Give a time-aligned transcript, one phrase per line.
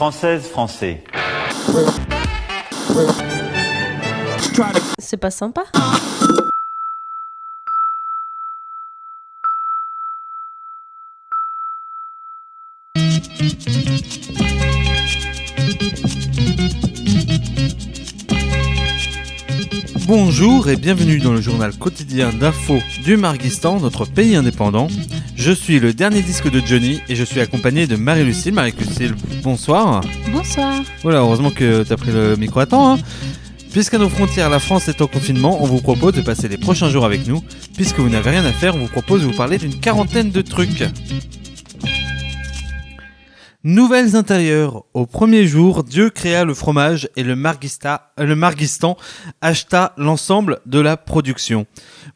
[0.00, 1.04] Française, français.
[4.98, 5.64] C'est pas sympa.
[20.12, 24.88] Bonjour et bienvenue dans le journal quotidien d'info du Marguistan, notre pays indépendant.
[25.36, 28.52] Je suis le dernier disque de Johnny et je suis accompagné de Marie-Lucille.
[28.52, 29.14] Marie-Lucille,
[29.44, 30.00] bonsoir.
[30.32, 30.82] Bonsoir.
[31.04, 32.94] Voilà, heureusement que tu as pris le micro à temps.
[32.94, 32.98] Hein.
[33.70, 36.88] Puisqu'à nos frontières, la France est en confinement, on vous propose de passer les prochains
[36.88, 37.44] jours avec nous.
[37.76, 40.42] Puisque vous n'avez rien à faire, on vous propose de vous parler d'une quarantaine de
[40.42, 40.82] trucs.
[43.62, 44.84] Nouvelles intérieures.
[44.94, 48.96] Au premier jour, Dieu créa le fromage et le, Marguista, euh, le Marguistan
[49.42, 51.66] acheta l'ensemble de la production.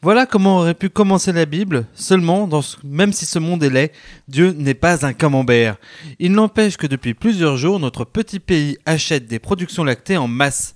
[0.01, 1.85] Voilà comment aurait pu commencer la Bible.
[1.93, 2.49] Seulement,
[2.83, 3.91] même si ce monde est laid,
[4.27, 5.77] Dieu n'est pas un camembert.
[6.17, 10.73] Il n'empêche que depuis plusieurs jours, notre petit pays achète des productions lactées en masse.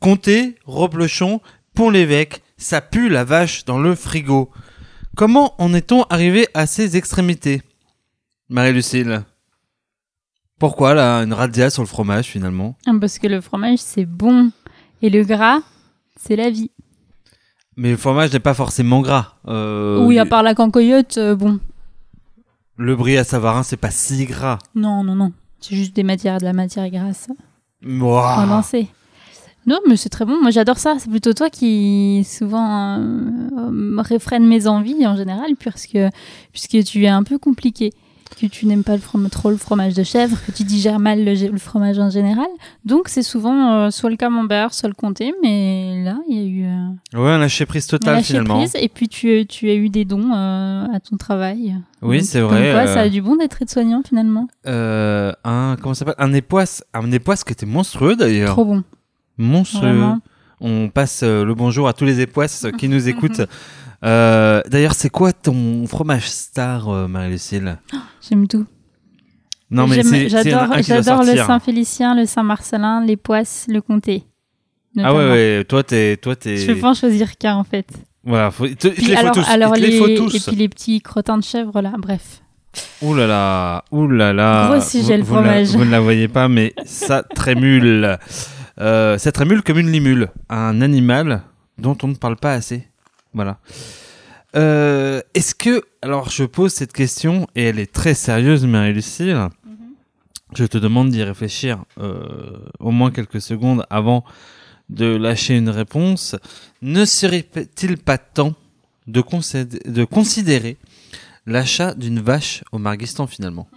[0.00, 1.40] Comté, Roblochon,
[1.74, 4.50] Pont-l'Évêque, ça pue la vache dans le frigo.
[5.16, 7.62] Comment en est-on arrivé à ces extrémités?
[8.50, 9.22] Marie-Lucille
[10.60, 12.76] pourquoi là, une razzia sur le fromage finalement?
[12.86, 14.52] Ah, Parce que le fromage, c'est bon.
[15.02, 15.60] Et le gras,
[16.16, 16.70] c'est la vie.
[17.76, 19.34] Mais le fromage n'est pas forcément gras.
[19.48, 21.58] Euh, oui, à part la cancoyote, euh, bon.
[22.76, 24.58] Le brie à Savarin, c'est pas si gras.
[24.74, 25.32] Non, non, non.
[25.60, 27.28] C'est juste des matières, de la matière grasse
[27.82, 28.36] Mouah.
[28.42, 28.88] condensée.
[29.66, 30.40] Non, mais c'est très bon.
[30.40, 30.96] Moi, j'adore ça.
[30.98, 35.98] C'est plutôt toi qui souvent euh, euh, réfrène mes envies en général, puisque,
[36.52, 37.92] puisque tu es un peu compliqué.
[38.38, 41.24] Que tu n'aimes pas le from- trop le fromage de chèvre, que tu digères mal
[41.24, 42.46] le, le fromage en général.
[42.86, 45.34] Donc, c'est souvent euh, soit le camembert, soit le comté.
[45.42, 46.64] Mais là, il y a eu.
[46.66, 48.58] euh, Ouais, un lâcher prise total lâcher finalement.
[48.58, 48.72] prise.
[48.80, 51.76] Et puis, tu, tu as eu des dons euh, à ton travail.
[52.00, 52.70] Oui, c'est vrai.
[52.72, 54.48] quoi, euh, ça a du bon d'être aide-soignant finalement.
[54.64, 56.14] un comment ça s'appelle?
[56.18, 58.50] Un époisse, un époisse qui était monstrueux d'ailleurs.
[58.52, 58.82] Trop bon.
[59.38, 59.88] Monstrueux.
[59.88, 60.18] Vraiment.
[60.60, 63.42] On passe euh, le bonjour à tous les époisses qui nous écoutent.
[64.04, 67.78] Euh, d'ailleurs, c'est quoi ton fromage star, euh, Marie-Lucille
[68.28, 68.66] J'aime tout.
[69.70, 71.36] Non, mais J'adore, le.
[71.36, 74.24] Saint-Félicien, le Saint-Marcelin, les poisses, le comté.
[74.98, 75.64] Ah ouais, ouais.
[75.68, 76.56] Toi, t'es, toi, t'es.
[76.56, 77.86] Je peux pas en choisir qu'un en fait.
[78.24, 79.48] Voilà, faut, te, Puis les faut alors, tous.
[79.48, 82.42] alors il te les, les, faut et puis les petits crottins de chèvre là, bref.
[83.00, 84.68] Ouh là là, ouh là là.
[84.70, 85.68] Gros sujet, le vous, vous la- fromage.
[85.68, 88.18] Vous ne la voyez pas, mais ça trémule.
[88.80, 91.42] Euh, ça trémule comme une limule, un animal
[91.78, 92.88] dont on ne parle pas assez.
[93.34, 93.58] Voilà.
[94.56, 99.48] Euh, Est-ce que, alors je pose cette question et elle est très sérieuse, Marie-Lucille.
[100.54, 104.24] Je te demande d'y réfléchir euh, au moins quelques secondes avant
[104.88, 106.34] de lâcher une réponse.
[106.82, 108.54] Ne serait-il pas temps
[109.06, 109.22] de,
[109.88, 110.76] de considérer
[111.46, 113.68] l'achat d'une vache au Marguistan finalement?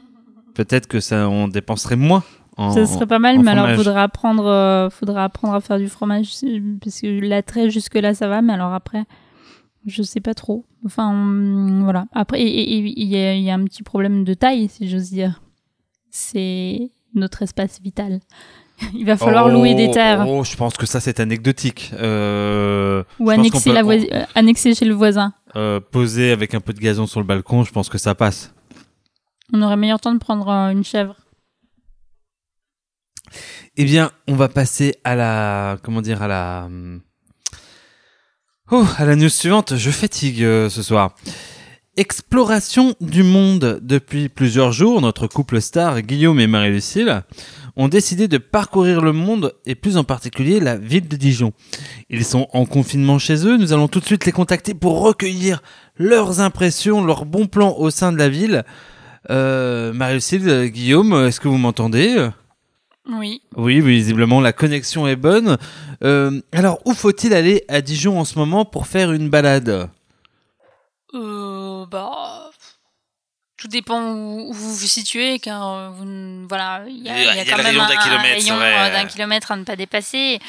[0.55, 2.23] Peut-être que ça on dépenserait moins.
[2.57, 5.87] En, Ça serait pas mal, mais alors faudra apprendre, euh, faudra apprendre à faire du
[5.89, 6.29] fromage
[6.83, 9.05] parce que l'attrait jusque là ça va, mais alors après,
[9.87, 10.63] je sais pas trop.
[10.85, 12.05] Enfin hum, voilà.
[12.13, 15.41] Après, il y, a, il y a un petit problème de taille, si j'ose dire.
[16.11, 18.19] C'est notre espace vital.
[18.95, 21.91] Il va falloir Oh, louer des terres Oh, je pense que ça c'est anecdotique.
[21.99, 25.33] Euh, ou annexer, peut- la euh, annexer chez le voisin.
[25.55, 28.53] euh, poser avec un peu de gazon sur le balcon, je pense que ça passe.
[29.53, 31.15] On aurait meilleur temps de prendre une chèvre.
[33.77, 36.69] Eh bien, on va passer à la, comment dire, à la,
[38.71, 39.75] oh, à la news suivante.
[39.75, 41.15] Je fatigue euh, ce soir.
[41.95, 43.79] Exploration du monde.
[43.83, 47.21] Depuis plusieurs jours, notre couple star, Guillaume et Marie-Lucille,
[47.75, 51.53] ont décidé de parcourir le monde et plus en particulier la ville de Dijon.
[52.09, 53.57] Ils sont en confinement chez eux.
[53.57, 55.61] Nous allons tout de suite les contacter pour recueillir
[55.95, 58.63] leurs impressions, leurs bons plans au sein de la ville.
[59.29, 62.29] Euh, Marie-Lucille, Guillaume, est-ce que vous m'entendez?
[63.05, 63.41] Oui.
[63.57, 65.57] oui, visiblement la connexion est bonne.
[66.03, 69.89] Euh, alors, où faut-il aller à Dijon en ce moment pour faire une balade?
[71.13, 72.49] Euh, bah,
[73.57, 77.09] tout dépend où, où vous vous situez, car euh, vous, voilà, il y y y
[77.09, 79.75] a il y a quand même un, d'un kilomètre, euh, d'un kilomètre à ne pas
[79.75, 80.39] dépasser.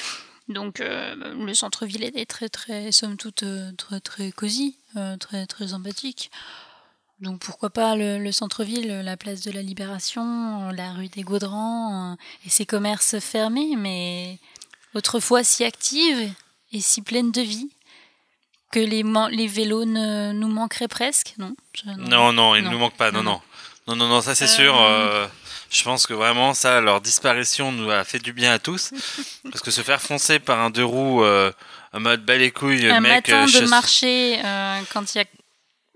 [0.48, 3.44] Donc, euh, le centre-ville est très, très, somme toute,
[3.78, 4.76] très, très cosy,
[5.20, 6.30] très, très sympathique.
[7.20, 12.12] Donc, pourquoi pas le, le centre-ville, la place de la Libération, la rue des Gaudrans
[12.12, 12.16] euh,
[12.46, 14.38] et ses commerces fermés, mais
[14.94, 16.30] autrefois si active
[16.72, 17.70] et si pleine de vie
[18.72, 19.04] que les,
[19.46, 21.54] vélos ne nous manqueraient presque, non?
[21.74, 23.40] Je- Non, non, il ne nous manque pas, non, Non,
[23.86, 23.96] non.
[23.96, 24.76] Non, non, ça c'est Euh, sûr.
[24.80, 25.26] euh,
[25.70, 28.90] je pense que vraiment, ça, leur disparition nous a fait du bien à tous.
[29.52, 31.52] parce que se faire foncer par un deux roues euh,
[31.92, 33.28] en mode bas les couilles, Un mec.
[33.28, 34.40] matin de je- marché,
[34.92, 35.24] quand il y a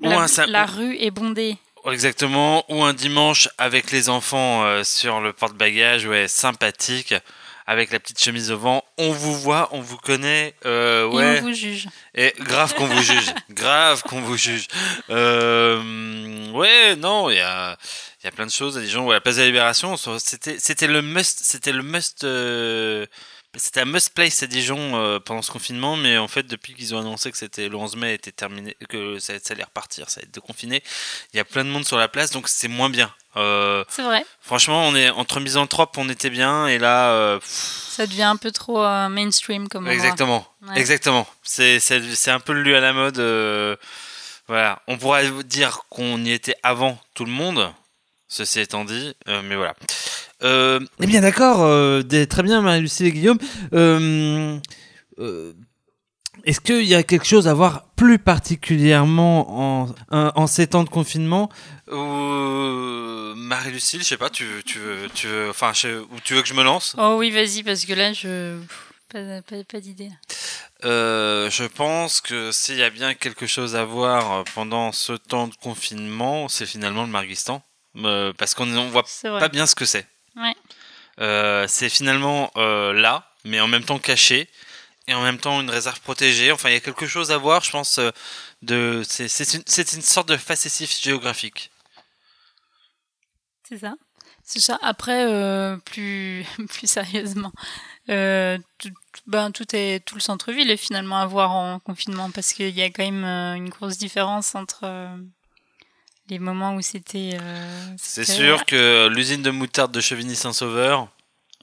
[0.00, 1.56] la, un la rue est bondée.
[1.90, 7.14] Exactement, ou un dimanche avec les enfants euh, sur le porte-bagages, ouais, sympathique,
[7.66, 8.84] avec la petite chemise au vent.
[8.98, 11.36] On vous voit, on vous connaît, euh, ouais.
[11.36, 11.88] Et on vous juge.
[12.14, 14.66] Et grave qu'on vous juge, grave qu'on vous juge.
[15.10, 17.76] Euh, ouais, non, il y a,
[18.22, 18.74] il y a plein de choses.
[18.74, 22.26] Des gens, ouais, la place de la Libération, c'était, c'était le must, c'était le must.
[23.56, 26.94] C'était un must place à Dijon euh, pendant ce confinement, mais en fait, depuis qu'ils
[26.94, 30.18] ont annoncé que c'était le 11 mai était terminé, que ça, ça allait repartir, ça
[30.18, 30.82] allait être déconfiné,
[31.32, 33.12] il y a plein de monde sur la place, donc c'est moins bien.
[33.36, 34.24] Euh, C'est vrai.
[34.40, 38.50] franchement, on est entre misanthropes, on était bien, et là, euh, Ça devient un peu
[38.52, 40.78] trop mainstream comme exactement, Ouais.
[40.78, 41.26] exactement.
[41.42, 43.18] C'est un peu le lieu à la mode.
[44.46, 47.72] voilà, on pourrait dire qu'on y était avant tout le monde.
[48.28, 49.74] Ceci étant dit, euh, mais voilà.
[50.42, 53.38] Euh, eh bien d'accord, euh, très bien Marie-Lucie et Guillaume.
[53.72, 54.58] Euh,
[55.18, 55.52] euh,
[56.44, 60.84] Est-ce qu'il y a quelque chose à voir plus particulièrement en, en, en ces temps
[60.84, 61.48] de confinement?
[61.90, 66.34] Euh, Marie-Lucille, je sais pas, tu, veux- tu, veux- tu, veux- enfin, je- ou tu
[66.34, 66.94] veux que je me lance?
[66.98, 68.58] Oh oui, vas-y, parce que là, je.
[69.10, 70.10] Pas, pas, pas d'idée.
[70.84, 75.48] Euh, je pense que s'il y a bien quelque chose à voir pendant ce temps
[75.48, 77.62] de confinement, c'est finalement le Marguistan.
[78.04, 80.06] Euh, parce qu'on ne voit pas bien ce que c'est.
[80.36, 80.54] Ouais.
[81.20, 84.48] Euh, c'est finalement euh, là, mais en même temps caché,
[85.08, 86.52] et en même temps une réserve protégée.
[86.52, 87.98] Enfin, il y a quelque chose à voir, je pense.
[87.98, 88.10] euh,
[88.62, 89.62] de, c'est, une,
[89.94, 91.70] une sorte de facétif géographique.
[93.68, 93.94] C'est ça.
[94.44, 94.78] C'est ça.
[94.80, 95.26] Après,
[95.84, 97.52] plus, plus sérieusement,
[98.10, 98.90] euh, tout,
[99.26, 102.82] ben, tout, est, tout le centre-ville est finalement à voir en confinement parce qu'il y
[102.82, 105.16] a quand même euh, une grosse différence entre euh,
[106.30, 107.36] les moments où c'était.
[107.40, 111.08] euh, C'est sûr que l'usine de moutarde de Chevigny-Saint-Sauveur,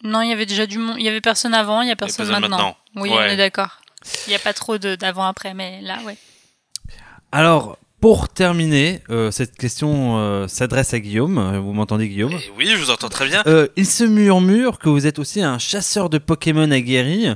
[0.03, 0.95] Non, il y avait déjà du monde.
[0.99, 2.57] Il y avait personne avant, il y a personne, personne maintenant.
[2.57, 2.77] maintenant.
[2.95, 3.15] Oui, Ouais.
[3.17, 3.79] on est d'accord.
[4.27, 6.17] Il n'y a pas trop de- d'avant-après, mais là, ouais.
[7.31, 11.57] Alors, pour terminer, euh, cette question euh, s'adresse à Guillaume.
[11.57, 13.41] Vous m'entendez, Guillaume oui, je vous entends très bien.
[13.47, 17.27] Euh, Il se murmure que vous êtes aussi un chasseur de Pokémon aguerri.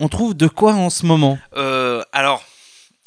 [0.00, 1.38] On trouve de quoi en ce moment?
[1.56, 2.44] Euh, alors,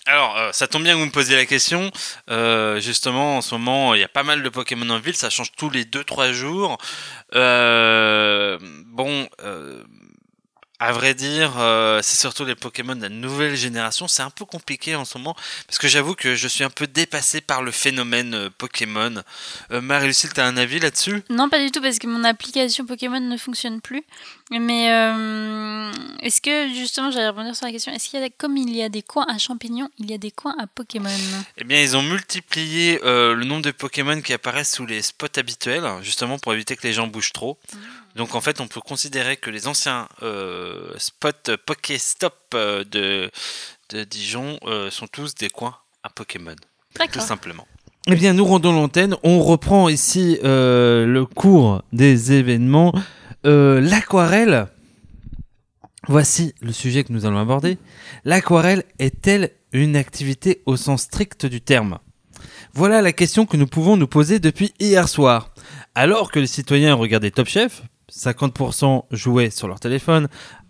[0.05, 1.91] alors euh, ça tombe bien que vous me posiez la question.
[2.29, 5.15] Euh, justement, en ce moment, il y a pas mal de Pokémon en ville.
[5.15, 6.77] Ça change tous les 2-3 jours.
[7.33, 8.57] Euh,
[8.87, 9.27] bon,
[10.79, 14.07] à vrai dire, euh, c'est surtout les Pokémon de la nouvelle génération.
[14.09, 15.35] C'est un peu compliqué en ce moment
[15.67, 19.23] parce que j'avoue que je suis un peu dépassé par le phénomène euh, Pokémon.
[19.71, 21.23] Euh, Marie-Lucille, t'as un avis là-dessus?
[21.29, 24.03] Non, pas du tout, parce que mon application Pokémon ne fonctionne plus.
[24.51, 25.91] Mais euh,
[26.21, 28.83] est-ce que, justement, j'allais rebondir sur la question, est-ce qu'il y a, comme il y
[28.83, 31.09] a des coins à champignons, il y a des coins à Pokémon?
[31.57, 35.85] Eh bien, ils ont multiplié le nombre de Pokémon qui apparaissent sous les spots habituels,
[36.01, 37.57] justement pour éviter que les gens bougent trop.
[38.15, 43.29] Donc, en fait, on peut considérer que les anciens euh, spots Pokéstop euh, de,
[43.89, 46.55] de Dijon euh, sont tous des coins à Pokémon,
[47.11, 47.67] tout simplement.
[48.07, 49.15] Eh bien, nous rendons l'antenne.
[49.23, 52.93] On reprend ici euh, le cours des événements.
[53.45, 54.67] Euh, L'aquarelle.
[56.07, 57.79] Voici le sujet que nous allons aborder.
[58.23, 61.97] L'aquarelle est-elle une activité au sens strict du terme?
[62.73, 65.49] Voilà la question que nous pouvons nous poser depuis hier soir.
[65.95, 70.27] Alors que les citoyens regardaient Top Chef, 50% jouaient sur leur téléphone,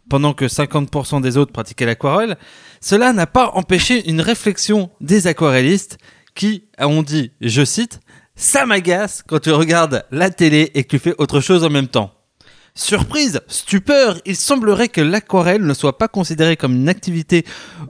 [0.10, 2.38] pendant que 50% des autres pratiquaient l'aquarelle,
[2.82, 5.98] cela n'a pas empêché une réflexion des aquarellistes
[6.36, 8.00] qui ont dit, je cite,
[8.36, 11.88] ça m'agace quand tu regardes la télé et que tu fais autre chose en même
[11.88, 12.12] temps.
[12.78, 17.46] Surprise, stupeur, il semblerait que l'aquarelle ne soit pas considérée comme une activité,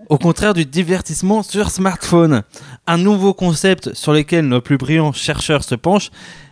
[0.09, 2.43] au contraire du divertissement sur smartphone.
[2.85, 6.11] Un nouveau concept sur lequel nos plus brillants chercheurs se penchent.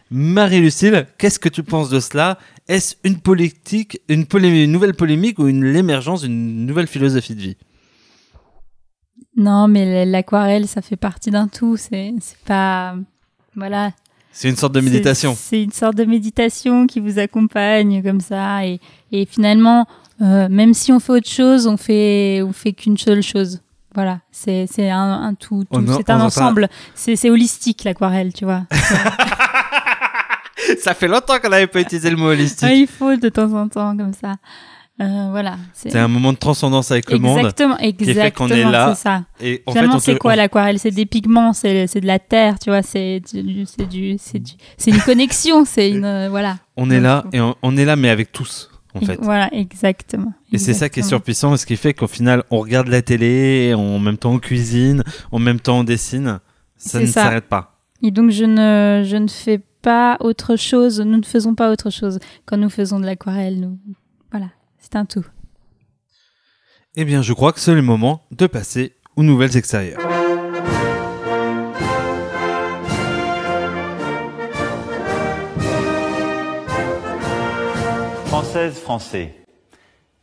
[0.09, 2.39] Marie-Lucille, qu'est-ce que tu penses de cela?
[2.67, 7.41] Est-ce une politique, une, polé- une nouvelle polémique ou une l'émergence d'une nouvelle philosophie de
[7.41, 7.57] vie?
[9.35, 11.75] Non, mais l'aquarelle, ça fait partie d'un tout.
[11.77, 12.13] C'est
[12.45, 12.95] pas.
[13.55, 13.91] Voilà.
[14.31, 15.35] C'est une sorte de méditation.
[15.37, 18.65] C'est une sorte de méditation qui vous accompagne comme ça.
[18.65, 18.79] Et,
[19.11, 19.85] et finalement,
[20.21, 23.59] euh, même si on fait autre chose, on fait, on fait qu'une seule chose.
[23.95, 25.85] Voilà, c'est c'est un, un tout, tout.
[25.97, 26.67] C'est un ensemble.
[26.95, 28.65] C'est holistique l'aquarelle, tu vois.
[30.81, 32.67] Ça fait longtemps qu'on n'avait pas utilisé le mot holistique.
[32.67, 34.35] Ouais, il faut de temps en temps comme ça.
[35.01, 35.57] Euh, voilà.
[35.73, 37.39] C'est un moment de transcendance avec le monde.
[37.39, 38.93] exactement, exactement.
[38.95, 39.23] C'est ça.
[39.41, 40.77] Et en Finalement, c'est te- quoi l'aquarelle?
[40.77, 42.83] C'est des pigments, c'est de la terre, tu vois.
[42.83, 46.57] C'est du, c'est du, c'est du, c'est une connexion, c'est une, euh, voilà.
[46.77, 49.17] On est là et on, on est là, mais avec tous, en fait.
[49.19, 50.31] Voilà, exactement.
[50.51, 53.73] Et c'est ça qui est surpuissant, ce qui fait qu'au final, on regarde la télé,
[53.75, 56.39] en même temps on cuisine, en même temps on dessine.
[56.77, 57.79] Ça ne s'arrête pas.
[58.03, 61.91] Et donc je ne, je ne fais pas autre chose, nous ne faisons pas autre
[61.91, 63.59] chose quand nous faisons de l'aquarelle.
[63.59, 63.77] Nous...
[64.31, 64.47] Voilà,
[64.79, 65.25] c'est un tout.
[66.95, 70.01] Eh bien, je crois que c'est le moment de passer aux nouvelles extérieures.
[78.27, 79.35] Françaises, Français,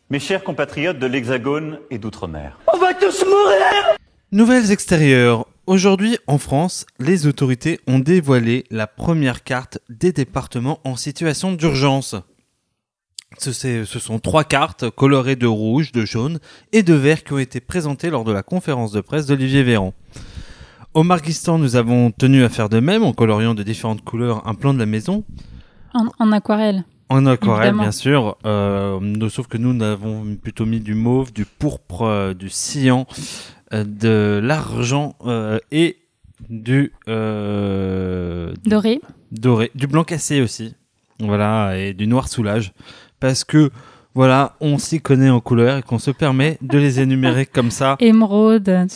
[0.09, 2.59] mes chers compatriotes de l'Hexagone et d'Outre-mer.
[2.73, 3.97] On va tous mourir
[4.32, 5.44] Nouvelles extérieures.
[5.66, 12.14] Aujourd'hui, en France, les autorités ont dévoilé la première carte des départements en situation d'urgence.
[13.38, 16.38] Ce, sont trois cartes colorées de rouge, de jaune
[16.70, 19.94] et de vert qui ont été présentées lors de la conférence de presse d'Olivier Véran.
[20.94, 24.54] Au Marguistan, nous avons tenu à faire de même en coloriant de différentes couleurs un
[24.54, 25.25] plan de la maison.
[25.92, 26.84] En, en aquarelle.
[27.08, 27.82] En aquarelle, Évidemment.
[27.82, 28.38] bien sûr.
[28.46, 33.08] Euh, sauf que nous, nous avons plutôt mis du mauve, du pourpre, euh, du cyan,
[33.73, 35.99] de l'argent euh, et
[36.49, 39.00] du euh, du Doré.
[39.31, 40.75] doré, du blanc cassé aussi.
[41.21, 42.73] Voilà, et du noir soulage.
[43.21, 43.71] Parce que,
[44.15, 47.97] voilà, on s'y connaît en couleur et qu'on se permet de les énumérer comme ça.
[48.00, 48.87] Émeraude.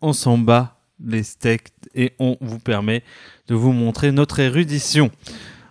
[0.00, 3.02] On s'en bat les steaks et on vous permet
[3.48, 5.10] de vous montrer notre érudition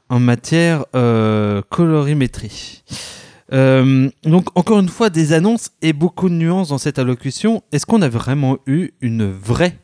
[0.09, 2.83] en matière euh, colorimétrie.
[3.53, 7.63] Euh, donc encore une fois des annonces et beaucoup de nuances dans cette allocution.
[7.71, 9.77] Est-ce qu'on a vraiment eu une vraie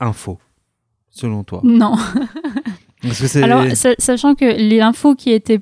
[0.00, 0.38] info
[1.10, 1.60] selon toi?
[1.64, 1.94] Non.
[3.02, 5.60] Parce que c'est Alors, sa- sachant que l'info qui était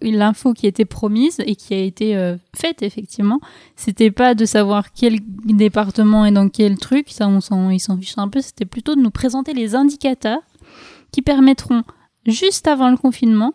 [0.00, 3.40] l'info qui était promise et qui a été euh, faite effectivement,
[3.74, 7.98] c'était pas de savoir quel département est dans quel truc, ça on s'en ils s'en
[7.98, 10.38] fichent un peu, c'était plutôt de nous présenter les indicateurs
[11.10, 11.82] qui permettront
[12.26, 13.54] juste avant le confinement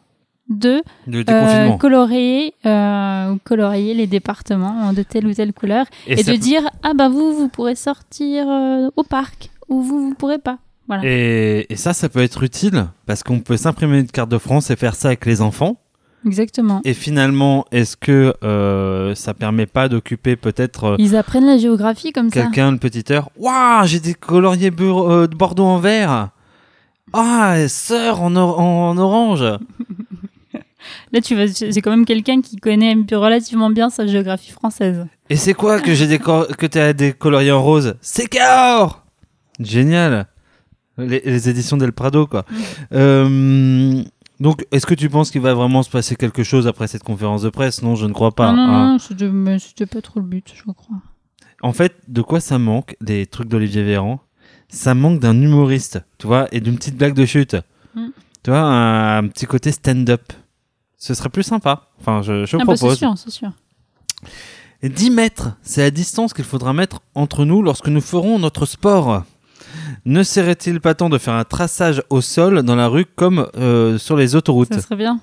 [0.58, 0.81] de
[1.29, 6.62] euh, colorier euh, colorier les départements de telle ou telle couleur et, de peut- dire
[6.84, 10.58] ah bah vous vous pourrez sortir euh, au parc ou vous vous pourrez pas.
[10.88, 11.03] Voilà.
[11.05, 14.70] et, et ça, ça peut être utile parce qu'on peut s'imprimer une carte de France
[14.72, 15.77] et faire ça avec les enfants.
[16.25, 16.81] Exactement.
[16.84, 22.12] Et finalement, est-ce que euh, ça permet pas d'occuper peut-être euh, Ils apprennent la géographie
[22.12, 22.41] comme ça.
[22.43, 26.29] quelqu'un une petite heure Waouh, j'ai des coloriers euh, de Bordeaux en vert.
[27.13, 29.43] Ah, sœur en, or- en orange.
[31.13, 35.06] Là, tu vas, c'est quand même quelqu'un qui connaît relativement bien sa géographie française.
[35.30, 37.96] Et c'est quoi que j'ai que t'as des coloriers en rose?
[38.01, 39.06] C'est Cahors
[39.60, 40.27] Génial.
[40.98, 42.46] Les, les éditions Del Prado, quoi.
[42.94, 44.03] Euh,
[44.39, 47.44] donc, est-ce que tu penses qu'il va vraiment se passer quelque chose après cette conférence
[47.44, 47.82] de presse?
[47.82, 48.51] Non, je ne crois pas.
[48.51, 48.98] non, non, hein.
[49.27, 50.98] non, c'était, pas trop le but, je crois.
[51.62, 54.20] En fait, de quoi ça manque des trucs d'Olivier Véran?
[54.70, 57.56] Ça manque d'un humoriste, tu vois, et d'une petite blague de chute.
[57.94, 58.08] Mm.
[58.44, 60.34] Tu vois, un, un petit côté stand-up.
[61.01, 61.88] Ce serait plus sympa.
[62.00, 62.98] Enfin, je, je Ah bah, c'est propose.
[63.00, 63.51] sûr, c'est sûr.
[64.84, 68.67] Et 10 mètres, c'est la distance qu'il faudra mettre entre nous lorsque nous ferons notre
[68.67, 69.24] sport.
[70.05, 73.98] Ne serait-il pas temps de faire un traçage au sol dans la rue comme euh,
[73.98, 74.72] sur les autoroutes?
[74.75, 75.20] Ça serait bien.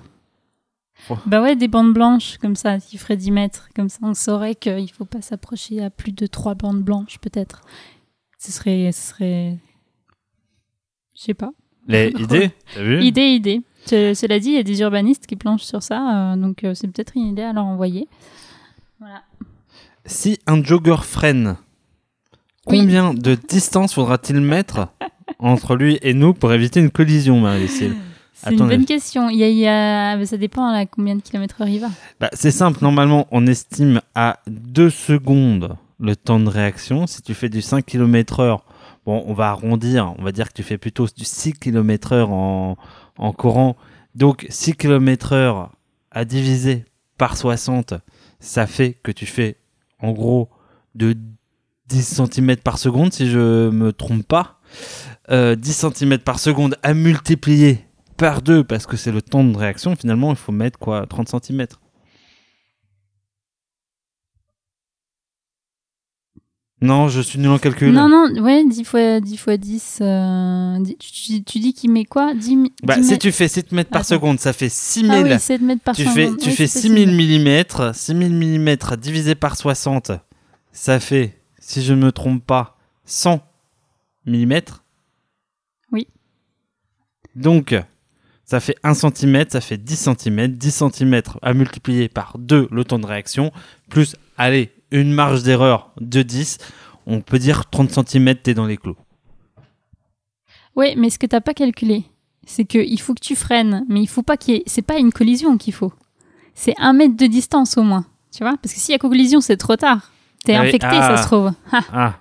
[1.09, 1.17] Oh.
[1.25, 3.69] Bah ouais, des bandes blanches comme ça, qui feraient 10 mètres.
[3.73, 7.61] Comme ça, on saurait qu'il faut pas s'approcher à plus de 3 bandes blanches, peut-être.
[8.37, 8.91] Ce serait.
[8.91, 9.57] Ce serait...
[11.15, 11.51] Je sais pas.
[11.87, 13.01] Les idées T'as vu?
[13.01, 13.61] Idée, idée.
[13.85, 16.73] Ce- Cela dit, il y a des urbanistes qui planchent sur ça, euh, donc euh,
[16.73, 18.07] c'est peut-être une idée à leur envoyer.
[18.99, 19.21] Voilà.
[20.05, 21.57] Si un jogger freine,
[22.67, 22.79] Oui.
[22.79, 24.87] combien de distance faudra-t-il mettre
[25.39, 27.95] entre lui et nous pour éviter une collision, Marie-Lucille
[28.33, 29.29] C'est une bonne question.
[29.29, 31.79] Il y a, il y a- bah, Ça dépend à combien de kilomètres heure il
[31.79, 31.89] va.
[32.19, 37.07] Bah, C'est simple, normalement on estime à 2 secondes le temps de réaction.
[37.07, 38.63] Si tu fais du 5 km heure,
[39.05, 42.31] bon on va arrondir, on va dire que tu fais plutôt du 6 km heure
[42.31, 42.77] en,
[43.19, 43.75] en courant.
[44.15, 45.71] Donc 6 km heure
[46.11, 46.85] à diviser
[47.17, 47.93] par 60,
[48.39, 49.57] ça fait que tu fais
[49.99, 50.49] en gros
[50.95, 51.15] de
[51.87, 54.59] 10 cm par seconde si je me trompe pas.
[55.29, 57.85] Euh, 10 cm par seconde à multiplier
[58.17, 59.95] par 2 parce que c'est le temps de réaction.
[59.95, 61.67] Finalement, il faut mettre quoi 30 cm.
[66.81, 67.91] Non, je suis nul en calcul.
[67.91, 69.35] Non, non, ouais, 10 fois 10.
[69.37, 72.33] Fois 10 euh, tu, tu dis qu'il met quoi?
[72.33, 74.07] 10, mi- Bah, 10 si tu fais 7 mètres par Attends.
[74.15, 75.11] seconde, ça fait 6000.
[75.11, 76.15] Ah oui, 7 mètres par tu seconde.
[76.15, 77.49] fais, tu Oui, fais c'est 6000 possible.
[77.89, 77.93] mm.
[77.93, 80.11] 6000 mm divisé par 60,
[80.71, 83.41] ça fait, si je ne me trompe pas, 100
[84.25, 84.53] mm.
[85.91, 86.07] Oui.
[87.35, 87.75] Donc,
[88.45, 90.47] ça fait 1 cm, ça fait 10 cm.
[90.47, 93.51] 10 cm à multiplier par 2 le temps de réaction,
[93.89, 96.57] plus, allez, une marge d'erreur de 10.
[97.05, 98.97] On peut dire 30 cm, t'es dans les clous.
[100.75, 102.03] Oui, mais ce que t'as pas calculé,
[102.45, 104.63] c'est qu'il faut que tu freines, mais il faut pas qu'il y ait...
[104.65, 105.91] C'est pas une collision qu'il faut.
[106.53, 108.05] C'est un mètre de distance au moins,
[108.35, 110.11] tu vois Parce que s'il y a collision, c'est trop tard.
[110.45, 111.15] T'es Ah infecté, ah.
[111.15, 111.51] ça se trouve.
[111.71, 111.81] Ah.
[111.93, 112.13] Ah.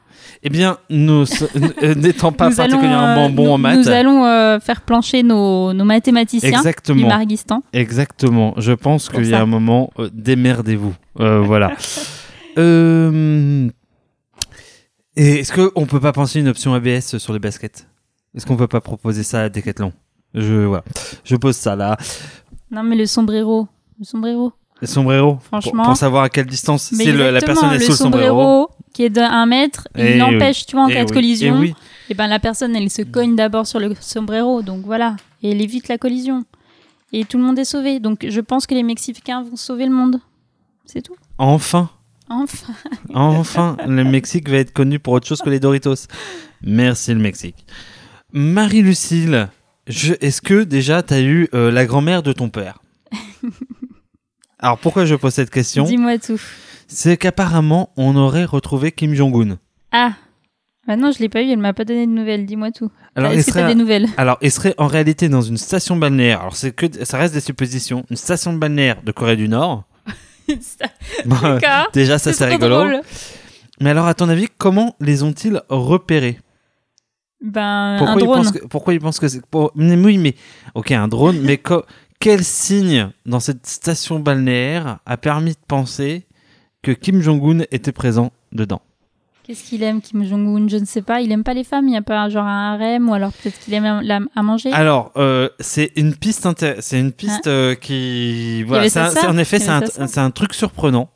[0.43, 1.25] Eh bien, nous,
[1.83, 3.79] euh, n'étant pas Nous allons, particulièrement euh, bons nous- en maths.
[3.79, 7.09] Nous allons euh, faire plancher nos, nos mathématiciens du Exactement.
[7.09, 7.63] Marguistan.
[7.73, 8.55] Exactement.
[8.57, 10.95] Je pense qu'il y a un moment, euh, démerdez-vous.
[11.17, 11.73] Voilà.
[12.57, 13.69] Euh,
[15.17, 17.87] Et est-ce qu'on peut pas penser une option ABS sur les baskets?
[18.35, 19.93] Est-ce qu'on peut pas proposer ça à Decathlon?
[20.35, 20.85] Je voilà.
[21.25, 21.97] Je pose ça là.
[22.71, 23.67] Non, mais le sombrero.
[23.99, 24.52] Le sombrero.
[24.81, 25.38] Le sombrero?
[25.43, 25.85] Franchement.
[25.85, 26.93] Pour, savoir à quelle distance.
[26.93, 28.69] Mais si le- la personne est le sous le sombrero.
[28.93, 31.57] qui est de 1 mètre, Eh il l'empêche, tu vois, en Eh cas de collision.
[31.57, 31.75] eh oui.
[32.11, 35.61] Et ben la personne, elle se cogne d'abord sur le sombrero, donc voilà, et elle
[35.61, 36.45] évite la collision.
[37.12, 37.99] Et tout le monde est sauvé.
[38.00, 40.21] Donc je pense que les Mexicains vont sauver le monde.
[40.85, 41.17] C'est tout.
[41.38, 41.90] Enfin.
[42.30, 42.73] Enfin.
[43.14, 46.06] Enfin, le Mexique va être connu pour autre chose que les Doritos.
[46.62, 47.66] Merci le Mexique.
[48.32, 49.49] Marie-Lucille,
[49.87, 52.78] je- est-ce que déjà tu as eu euh, la grand-mère de ton père?
[54.58, 55.85] Alors pourquoi je pose cette question?
[55.85, 56.40] Dis-moi tout.
[56.88, 59.58] C'est qu'apparemment on aurait retrouvé Kim Jong-un.
[59.92, 60.12] Ah.
[60.87, 62.47] Bah non, je l'ai pas eu, elle m'a pas donné de nouvelles.
[62.47, 62.90] Dis-moi tout.
[63.14, 64.06] Alors, il Est-ce que des nouvelles?
[64.16, 66.40] Alors, il serait en réalité dans une station balnéaire.
[66.40, 68.06] Alors, c'est que ça reste des suppositions.
[68.08, 69.85] Une station balnéaire de Corée du Nord.
[71.26, 71.90] Bon, D'accord.
[71.93, 72.76] déjà, ça c'est rigolo.
[72.76, 73.00] drôle.
[73.81, 76.38] Mais alors, à ton avis, comment les ont-ils repérés?
[77.40, 79.45] Ben, pourquoi, un ils pensent que, pourquoi ils pensent que c'est.
[79.47, 80.35] pour- Oui, mais.
[80.75, 81.85] Ok, un drone, mais co-
[82.19, 86.26] quel signe dans cette station balnéaire a permis de penser
[86.83, 88.83] que Kim Jong-un était présent dedans?
[89.49, 90.69] Qu'est-ce qu'il aime, Kim Jong-un?
[90.69, 91.23] Je ne sais pas.
[91.23, 91.87] Il aime pas les femmes.
[91.87, 94.71] Il n'y a pas genre un harem ou alors peut-être qu'il aime la- à manger?
[94.73, 96.47] Alors, euh, c'est une piste,
[96.81, 99.81] c'est une piste euh, qui, voilà, c'est en effet, c'est un,
[100.26, 101.09] un truc surprenant.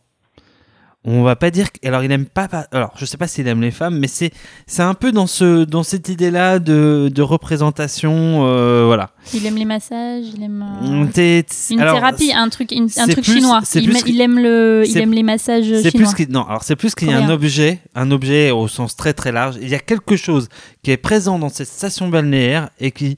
[1.04, 3.48] On va pas dire, que- alors il aime pas, pas- alors je sais pas s'il
[3.48, 4.30] aime les femmes, mais c'est,
[4.68, 9.10] c'est un peu dans ce, dans cette idée-là de, de représentation, euh, voilà.
[9.34, 10.24] Il aime les massages.
[10.36, 10.64] Il aime.
[10.84, 13.60] euh, T'es- Une alors, thérapie, un truc, une- un truc plus- chinois.
[13.74, 16.12] Il, aime le, il aime les massages chinois.
[16.14, 19.12] plus non, alors c'est plus qu'il y a un objet, un objet au sens très
[19.12, 19.56] très large.
[19.60, 20.48] Il y a quelque chose
[20.84, 23.16] qui est présent dans cette station balnéaire et qui,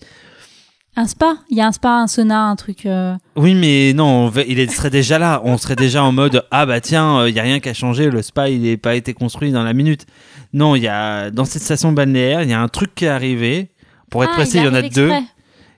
[0.96, 1.38] Un spa?
[1.50, 2.86] Il y a un spa, un sauna, un truc.
[2.86, 5.40] euh, oui, mais non, on il serait déjà là.
[5.44, 7.74] On serait déjà en mode ah bah tiens, euh, il y a rien qui a
[7.74, 8.10] changé.
[8.10, 10.06] Le spa, il n'est pas été construit dans la minute.
[10.52, 13.08] Non, il y a dans cette station balnéaire, il y a un truc qui est
[13.08, 13.70] arrivé.
[14.08, 15.10] Pour être ah, précis, il y en a deux.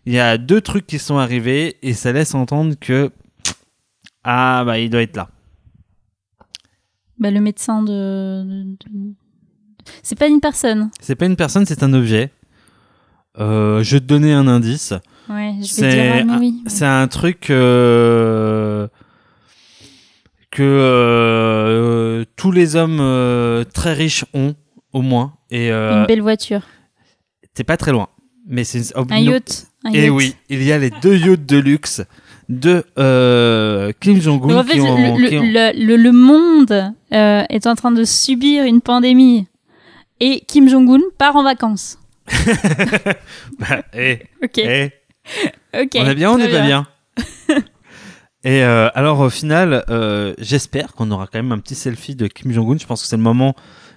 [0.04, 3.10] Il y a deux trucs qui sont arrivés et ça laisse entendre que
[4.22, 5.28] ah bah il doit être là.
[7.18, 8.42] Bah, le médecin de.
[8.44, 9.14] de- de-
[10.02, 10.90] C'est pas une personne.
[11.00, 12.30] C'est pas une personne, c'est un objet.
[13.38, 14.92] Euh, je vais te donner un indice.
[15.28, 16.26] Ouais, je vais C'est dire.
[16.30, 16.54] ah, un- oui.
[16.66, 18.86] C'est un truc euh,
[20.50, 24.54] que euh, tous les hommes très riches ont,
[24.92, 25.34] au moins.
[25.50, 26.62] Et Une belle voiture.
[27.54, 28.08] t'es pas très loin.
[28.48, 29.66] Mais c'est oh, Un yacht.
[29.84, 30.12] Un Et yacht.
[30.12, 32.02] oui, il y a les deux yachts de luxe
[32.48, 36.12] de euh, Kim Jong-un Donc, en fait, qui ont, le, qui ont- le- le- le
[36.12, 39.48] monde euh, est en train de subir une pandémie.
[40.20, 41.98] Et Kim Jong-un part en vacances.
[43.58, 44.58] Bah, eh, Ok.
[44.58, 44.90] eh,
[45.74, 46.86] on est bien, on très est pas bien.
[48.44, 52.28] Et euh, alors au final, euh, j'espère qu'on aura quand même un petit selfie de
[52.28, 52.78] Kim Jong-un.
[52.78, 53.56] Je pense que c'est le moment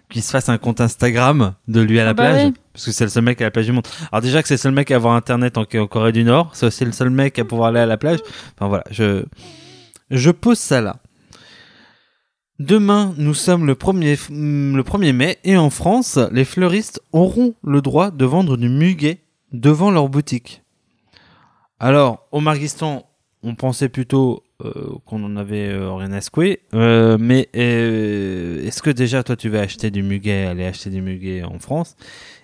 [0.10, 2.92] qu'il se fasse un compte Instagram de lui à la Ah bah plage, parce que
[2.92, 3.86] c'est le seul mec à la plage du monde.
[4.12, 6.50] Alors déjà que c'est le seul mec à avoir internet en, en Corée du Nord,
[6.54, 8.18] c'est aussi le seul mec à pouvoir aller à la plage.
[8.56, 9.24] Enfin voilà, je
[10.10, 10.96] je pose ça là.
[12.60, 17.02] Demain, nous sommes le 1er, f- mm, le 1er mai et en France, les fleuristes
[17.13, 19.19] auront le droit de vendre du muguet
[19.54, 20.62] devant leur boutique.
[21.80, 23.06] Alors, au Marguistan,
[23.43, 24.74] on pensait plutôt euh,
[25.06, 29.62] qu'on en avait euh, rien à secouer, euh, mais est-ce que déjà toi tu vas
[29.62, 31.95] acheter du muguet, aller acheter du muguet en France?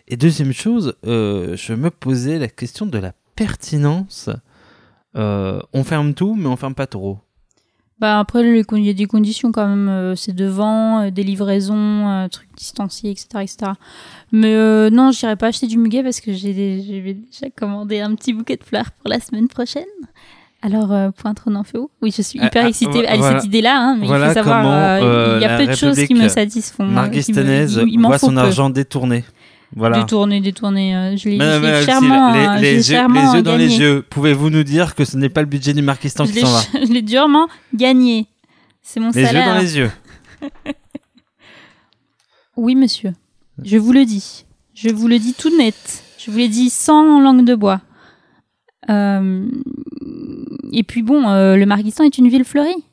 [0.07, 4.29] Et deuxième chose, je me posais la question de la pertinence.
[5.15, 7.19] On ferme tout, mais on ferme pas trop.
[7.99, 9.87] Bah après, il y a des conditions quand même.
[9.87, 13.27] euh, c'est devant, euh, des livraisons, euh, trucs distanciés, etc.
[13.35, 13.71] etc.
[14.33, 18.33] Mais euh, non, j'irai pas acheter du muguet parce que j'ai déjà commandé un petit
[18.33, 19.83] bouquet de fleurs pour la semaine prochaine.
[20.61, 21.91] Alors, euh, point trop n'en fait où?
[22.01, 23.39] Oui, je suis hyper ah, excitée à voilà.
[23.39, 26.03] cette idée-là, hein, mais Voilà il faut savoir, euh, il y a peu de choses
[26.05, 26.85] qui me satisfont.
[26.85, 29.23] Marguistanaise voit son argent détourné.
[29.75, 29.99] Voilà.
[29.99, 30.95] Détourné, détourné.
[30.95, 31.37] euh, je l'ai
[31.85, 34.05] chèrement, les, euh, les yeux, les yeux dans les yeux.
[34.09, 36.93] Pouvez-vous nous dire que ce n'est pas le budget du Marquistan qui s'en va je
[36.93, 38.27] l'ai durement gagné.
[38.81, 39.53] C'est mon Les yeux salaire.
[39.55, 39.91] dans les yeux.
[42.57, 43.11] Oui, monsieur.
[43.63, 44.45] Je vous le dis.
[44.73, 45.75] Je vous le dis tout net.
[46.17, 47.81] Je vous l'ai dit sans langue de bois.
[48.89, 49.45] Euh,
[50.71, 52.83] Et puis bon, euh, le Marguistan est une ville fleurie.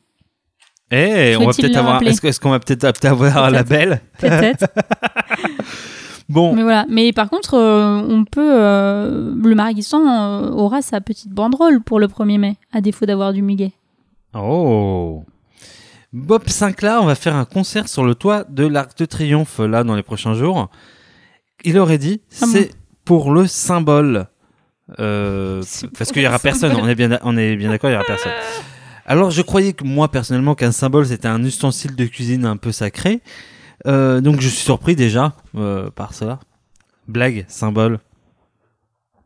[0.90, 1.92] Eh, on va Faut-il peut-être le avoir.
[1.95, 3.71] rappeler Est-ce qu'on va peut-être peut avoir un Peut-être.
[3.71, 4.66] label Peut-être.
[6.33, 6.87] Bon, Mais voilà.
[6.88, 8.55] Mais par contre, euh, on peut.
[8.59, 13.35] euh, le Marguistan euh, aura sa petite banderole pour le 1er mai, à défaut d'avoir
[13.35, 13.73] du muguet.
[14.35, 15.25] Oh
[16.14, 19.95] Bob Sinclair va faire un concert sur le toit de l'Arc de Triomphe là dans
[19.95, 20.71] les prochains jours.
[21.64, 22.71] Il aurait dit Ah bon c'est
[23.05, 24.27] pour le symbole.
[25.01, 25.62] Euh,
[25.97, 28.05] parce qu'il y aura personne, on est bien, on est bien d'accord, il y aura
[28.05, 28.33] personne.
[29.05, 32.73] Alors je croyais que moi personnellement qu'un symbole c'était un ustensile de cuisine un peu
[32.73, 33.21] sacré.
[33.87, 36.38] Euh, donc je suis surpris déjà euh, par cela.
[37.09, 37.99] Blague, symbole,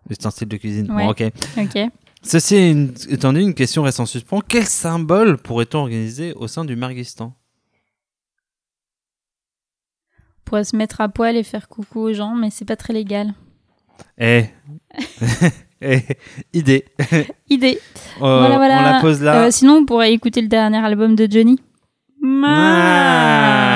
[0.08, 0.86] ustensile de cuisine.
[0.86, 1.06] Bon, Ouais.
[1.08, 1.24] ok.
[1.58, 1.78] Ok.
[2.22, 4.40] Ceci est une- étant dit, une question reste en suspens.
[4.48, 7.34] Quel symbole pourrait-on organiser au sein du Marguistan
[10.40, 12.92] On pourrait se mettre à poil et faire coucou aux gens, mais c'est pas très
[12.92, 13.34] légal.
[14.18, 14.44] Eh,
[15.82, 16.00] Eh,
[16.54, 16.86] idée.
[17.50, 17.78] Idée.
[18.22, 18.78] Euh, voilà, voilà.
[18.78, 19.44] On la pose là.
[19.44, 21.60] Euh, sinon, on pourrait écouter le dernier album de Johnny.
[22.24, 23.75] Ah.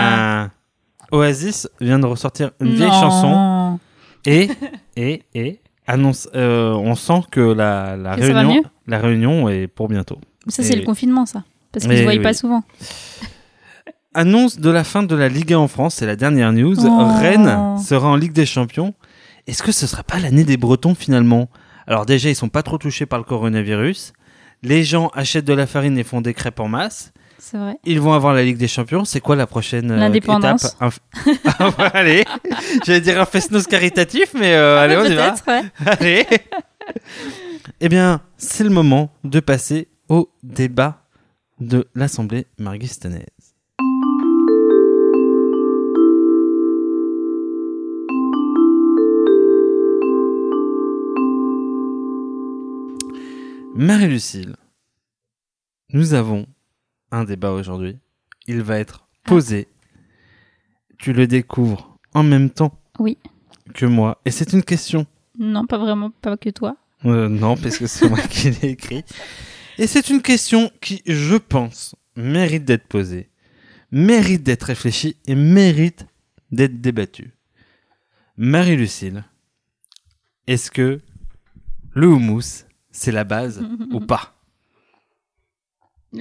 [1.12, 3.78] Oasis vient de ressortir une vieille chanson
[4.26, 4.48] et
[4.96, 6.28] et et annonce.
[6.34, 10.18] euh, on sent que la la Que réunion la réunion est pour bientôt.
[10.48, 11.44] Ça, c'est le confinement, ça.
[11.72, 12.18] Parce qu'ils Eh se voient oui.
[12.20, 12.62] pas souvent.
[14.12, 16.74] Annonce de la fin de la Ligue 1 en France, c'est la dernière news.
[16.84, 17.06] Oh.
[17.20, 18.94] Rennes sera en Ligue des Champions.
[19.46, 21.48] Est-ce que ce sera pas l'année des Bretons finalement?
[21.86, 24.12] Alors déjà, ils sont pas trop touchés par le coronavirus.
[24.62, 27.12] Les gens achètent de la farine et font des crêpes en masse.
[27.40, 27.79] C'est vrai.
[27.85, 29.05] Ils vont avoir la Ligue des Champions.
[29.07, 30.74] C'est quoi la prochaine euh, L'indépendance.
[30.74, 30.92] étape
[31.24, 32.24] Un Ah, Allez,
[32.87, 35.35] j'allais dire un fest-noz caritatif, mais euh, allez, on y va.
[35.46, 35.62] Ah, ouais.
[35.87, 36.26] Allez.
[37.81, 41.07] eh bien, c'est le moment de passer au débat
[41.61, 43.24] de l'Assemblée marguistanaise.
[53.74, 54.57] Marie-Lucille,
[55.92, 56.46] nous avons
[57.10, 57.98] un débat aujourd'hui.
[58.46, 59.68] Il va être posé.
[60.98, 63.18] Tu le découvres en même temps Oui.
[63.74, 64.20] que moi.
[64.24, 65.06] Et c'est une question.
[65.38, 66.76] Non, pas vraiment, pas que toi.
[67.06, 69.04] Euh, non, parce que c'est moi qui l'ai écrit.
[69.78, 73.30] Et c'est une question qui, je pense, mérite d'être posée,
[73.90, 76.06] mérite d'être réfléchie et mérite
[76.52, 77.32] d'être débattue.
[78.36, 79.24] Marie-Lucille,
[80.46, 81.00] est-ce que
[81.94, 84.34] le houmous, c'est la base ou pas?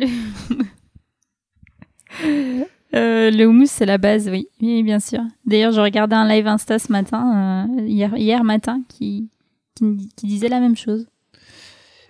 [2.95, 4.47] Euh, le houmous, c'est la base, oui.
[4.61, 5.19] Oui, bien sûr.
[5.45, 9.29] D'ailleurs, je regardais un live Insta ce matin, euh, hier, hier matin, qui,
[9.75, 11.05] qui, qui disait la même chose.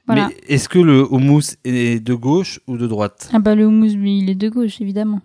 [0.08, 0.30] Voilà.
[0.30, 3.30] Mais est-ce que le houmous est de gauche ou de droite?
[3.34, 5.20] Ah bah le houmous, lui, il est de gauche, évidemment.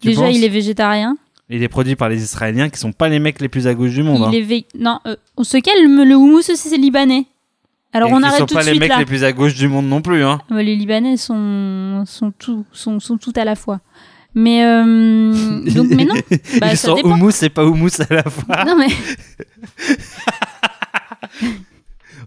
[0.00, 1.16] Tu Déjà, il est végétarien.
[1.48, 3.92] Il est produit par les Israéliens qui sont pas les mecs les plus à gauche
[3.92, 4.18] du monde.
[4.18, 4.32] Il hein.
[4.32, 7.26] est vé- Non, euh, on se calme, le houmous aussi, c'est libanais.
[7.92, 8.98] Alors Et on arrête sont tout pas de les suite mecs là.
[9.00, 10.24] les plus à gauche du monde non plus.
[10.24, 10.40] Hein.
[10.50, 13.80] Les Libanais sont, sont, tout, sont, sont tout à la fois.
[14.34, 15.30] Mais, euh,
[15.74, 16.14] donc, mais non,
[16.58, 17.10] bah, Ils ça sont dépend.
[17.10, 18.64] houmous et pas houmous à la fois.
[18.64, 18.86] Non, mais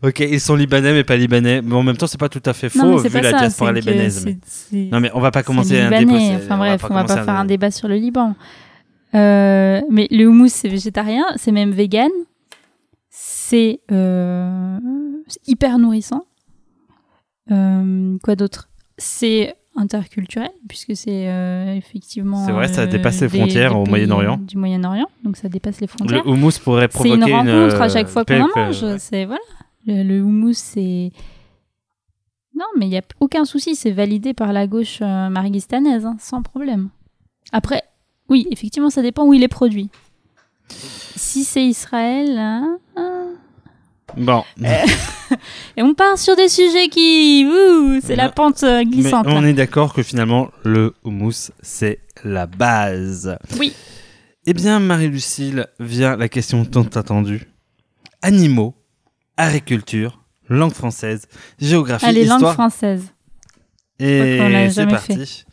[0.04, 1.62] Ok, ils sont libanais mais pas libanais.
[1.64, 3.38] Mais en même temps, c'est pas tout à fait faux vu pas la ça.
[3.40, 4.26] diaspora libanaise.
[4.72, 6.14] Non mais on va pas commencer un débat.
[6.14, 8.36] Enfin bref, on va pas commencer faire un débat sur le Liban.
[9.16, 12.10] Euh, mais le houmous, c'est végétarien, c'est même vegan.
[13.10, 15.05] C'est euh, c'est
[15.48, 16.26] hyper nourrissant.
[17.52, 18.70] Euh, quoi d'autre?
[18.98, 22.46] C'est interculturel, puisque c'est euh, effectivement.
[22.46, 24.38] C'est vrai, ça euh, dépasse les des- frontières des au Moyen-Orient.
[24.38, 26.24] Du Moyen-Orient, donc ça dépasse les frontières.
[26.24, 28.98] Le houmous pourrait C'est une provoquer rencontre à chaque fois qu'on en mange.
[28.98, 29.42] C'est voilà,
[29.86, 31.12] le, le houmous c'est
[32.58, 36.16] non, mais il y a aucun souci, c'est validé par la gauche euh, marguistanaise, hein,
[36.22, 36.88] sans problème.
[37.52, 37.84] Après,
[38.30, 39.90] oui, effectivement, ça dépend où il est produit.
[40.70, 43.15] Si c'est Israël, hein, hein.
[44.18, 44.44] Bon,
[45.78, 47.46] et on part sur des sujets qui,
[48.04, 49.26] c'est la pente euh, mais glissante.
[49.28, 49.50] on là.
[49.50, 53.38] est d'accord que finalement le houmous c'est la base.
[53.60, 53.74] Oui.
[54.48, 57.48] Eh bien, Marie-Lucille, vient la question tant attendue.
[58.22, 58.76] Animaux,
[59.38, 61.28] agriculture, langue française,
[61.60, 62.54] géographie, Allez, langue histoire.
[62.54, 63.12] française.
[64.00, 65.46] Et c'est parti.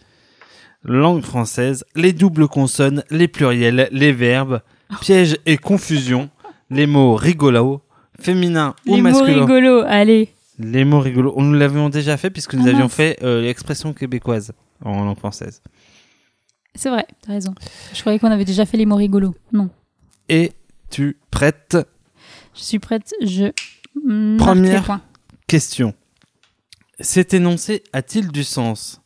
[0.85, 4.61] Langue française, les doubles consonnes, les pluriels, les verbes,
[5.01, 6.29] pièges et confusion,
[6.71, 7.81] les mots rigolos,
[8.23, 9.41] féminin ou Les mots masculin.
[9.41, 10.31] rigolos, allez.
[10.59, 11.33] Les mots rigolos.
[11.37, 12.95] On nous l'avions déjà fait puisque nous Ah, avions mince.
[12.95, 14.53] fait euh, l'expression québécoise
[14.85, 15.63] en langue française.
[16.75, 17.55] C'est vrai, t'as raison.
[17.93, 19.35] Je croyais qu'on avait déjà fait les mots rigolos.
[19.53, 19.69] Non.
[20.29, 20.53] Et
[20.91, 21.77] tu prêtes
[22.55, 23.53] Je suis prête, je
[24.39, 25.01] Première.
[25.47, 25.95] question.
[27.01, 29.01] Cet énoncé a-t-il du sens?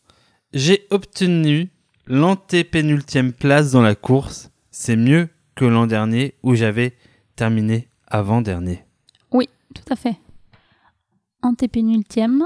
[0.52, 1.70] J'ai obtenu
[2.07, 4.50] l'antépénultième place dans la course.
[4.70, 6.94] C'est mieux que l'an dernier où j'avais
[7.35, 8.85] terminé avant-dernier.
[9.85, 10.17] Tout à fait.
[11.43, 12.45] Antépénultième.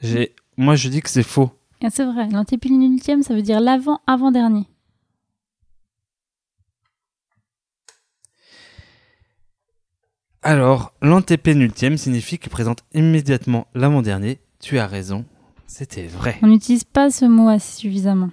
[0.00, 1.50] J'ai, moi je dis que c'est faux.
[1.82, 4.66] Ah, C'est vrai, l'antépénultième, ça veut dire l'avant-avant-dernier.
[10.42, 14.40] Alors, l'antépénultième signifie qu'il présente immédiatement l'avant-dernier.
[14.58, 15.24] Tu as raison,
[15.66, 16.38] c'était vrai.
[16.42, 18.30] On n'utilise pas ce mot assez suffisamment.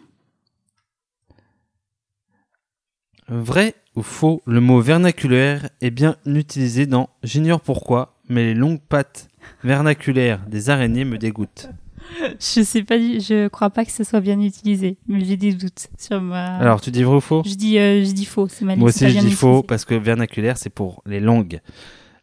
[3.28, 8.80] Vrai ou faux, le mot vernaculaire est bien utilisé dans J'ignore pourquoi, mais les longues
[8.80, 9.28] pattes
[9.64, 11.70] vernaculaires des araignées me dégoûtent.
[12.40, 15.88] Je sais pas, je crois pas que ce soit bien utilisé, mais j'ai des doutes
[16.00, 16.56] sur ma.
[16.58, 17.44] Alors, tu dis vrai ou faux?
[17.46, 18.78] Je dis, euh, je dis faux, c'est mal.
[18.80, 21.60] Moi aussi je dis faux parce que vernaculaire c'est pour les langues.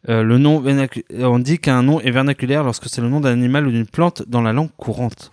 [0.09, 3.33] Euh, le nom vernacu- on dit qu'un nom est vernaculaire lorsque c'est le nom d'un
[3.33, 5.31] animal ou d'une plante dans la langue courante.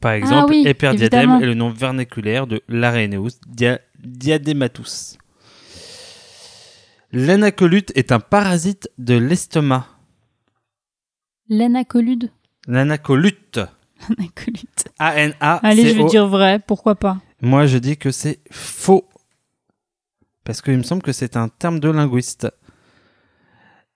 [0.00, 1.40] Par exemple, Ah oui, Éperdiadème évidemment.
[1.40, 5.16] est le nom vernaculaire de l'Areneus dia- diadematus.
[7.12, 9.86] L'anacolute est un parasite de l'estomac.
[11.48, 12.30] L'anacolude.
[12.66, 13.60] L'anacolute.
[14.08, 14.84] Anacolute.
[14.98, 15.66] A-N-A-C-O.
[15.66, 17.18] Allez, je vais dire vrai, pourquoi pas.
[17.42, 19.08] Moi, je dis que c'est faux.
[20.44, 22.48] Parce qu'il me semble que c'est un terme de linguiste.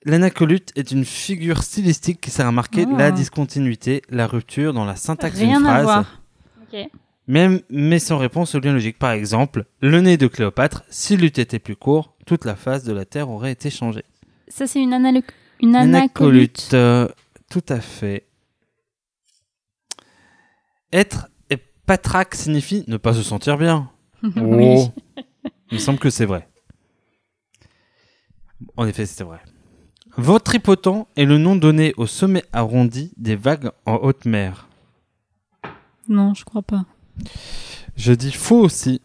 [0.05, 2.97] L'anacolute est une figure stylistique qui sert à marquer Ah.
[2.97, 5.83] la discontinuité, la rupture dans la syntaxe d'une Rien à phrase.
[5.85, 6.23] voir.
[6.63, 6.91] Ok.
[7.29, 8.99] Même, mais sans réponse au lien logique.
[8.99, 12.93] Par exemple, le nez de Cléopâtre, s'il eût été plus court, toute la face de
[12.93, 14.05] la Terre aurait été changée.
[14.49, 15.25] Ça, c'est une, analo-
[15.61, 16.71] une anacolute.
[16.75, 17.09] euh,
[17.51, 18.27] tout à fait.
[20.93, 23.91] Être et patraque signifie ne pas se sentir bien.
[24.23, 24.77] oui.
[24.79, 24.93] Oh.
[25.71, 26.49] Il me semble que c'est vrai.
[28.77, 29.41] En effet, c'était vrai.
[30.17, 34.69] Ventripotent est le nom donné au sommet arrondi des vagues en haute mer.
[36.09, 36.85] Non, je crois pas.
[37.97, 39.01] Je dis faux aussi.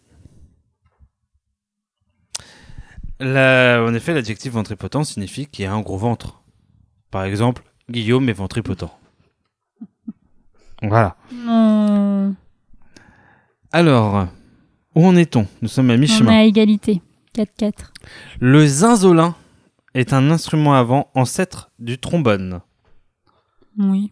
[3.19, 6.41] La- en effet, l'adjectif ventripotent signifie qu'il a un gros ventre.
[7.11, 8.97] Par exemple, Guillaume est ventripotent.
[10.81, 11.15] Voilà.
[11.31, 12.35] Non.
[13.71, 14.27] Alors,
[14.95, 15.47] où en est-on?
[15.61, 16.31] Nous sommes à On est mi-chemin.
[16.39, 17.01] à égalité.
[17.35, 17.93] 4-4.
[18.39, 19.35] Le zinzolin
[19.93, 22.61] est un instrument avant ancêtre du trombone.
[23.77, 24.11] Oui.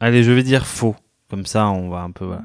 [0.00, 0.94] Allez, je vais dire faux.
[1.32, 2.26] Comme ça, on va un peu.
[2.26, 2.42] voilà.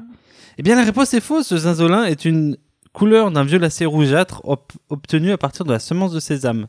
[0.56, 1.52] Eh bien, la réponse est fausse.
[1.52, 2.56] Le zinzolin est une
[2.94, 6.68] couleur d'un violacé rougeâtre ob- obtenu à partir de la semence de sésame.